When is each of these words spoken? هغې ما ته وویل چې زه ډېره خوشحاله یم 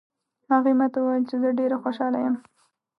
هغې 0.51 0.73
ما 0.79 0.87
ته 0.93 0.97
وویل 1.01 1.23
چې 1.29 1.35
زه 1.41 1.49
ډېره 1.59 1.75
خوشحاله 1.83 2.17
یم 2.25 2.35